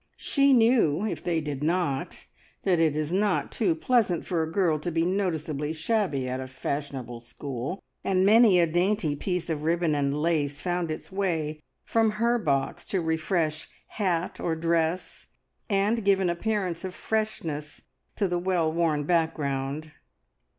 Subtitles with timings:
[0.17, 2.25] She knew, if they did not,
[2.63, 6.47] that it is not too pleasant for a girl to be noticeably shabby at a
[6.47, 12.13] fashionable school, and many a dainty piece of ribbon and lace found its way from
[12.17, 15.27] her box to refresh hat or dress,
[15.69, 17.83] and give an appearance of freshness
[18.15, 19.91] to the well worn background.